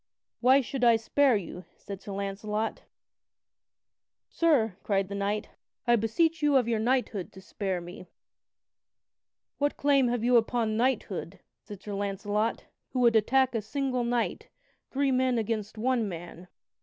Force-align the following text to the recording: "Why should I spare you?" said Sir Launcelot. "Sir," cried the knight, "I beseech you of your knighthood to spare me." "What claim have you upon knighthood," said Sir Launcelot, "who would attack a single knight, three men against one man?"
"Why 0.39 0.61
should 0.61 0.83
I 0.83 0.95
spare 0.95 1.35
you?" 1.37 1.63
said 1.77 2.01
Sir 2.01 2.11
Launcelot. 2.13 2.81
"Sir," 4.31 4.75
cried 4.81 5.09
the 5.09 5.13
knight, 5.13 5.49
"I 5.85 5.95
beseech 5.95 6.41
you 6.41 6.55
of 6.55 6.67
your 6.67 6.79
knighthood 6.79 7.31
to 7.33 7.39
spare 7.39 7.79
me." 7.79 8.07
"What 9.59 9.77
claim 9.77 10.07
have 10.07 10.23
you 10.23 10.37
upon 10.37 10.75
knighthood," 10.75 11.37
said 11.59 11.83
Sir 11.83 11.93
Launcelot, 11.93 12.65
"who 12.93 12.99
would 13.01 13.15
attack 13.15 13.53
a 13.53 13.61
single 13.61 14.03
knight, 14.03 14.49
three 14.89 15.11
men 15.11 15.37
against 15.37 15.77
one 15.77 16.09
man?" 16.09 16.47